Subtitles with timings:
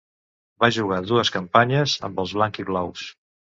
[0.63, 3.07] Va jugar dues campanyes amb els blanc-i-blaus.